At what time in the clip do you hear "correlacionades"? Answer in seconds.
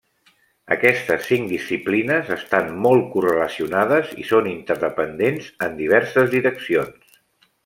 3.17-4.17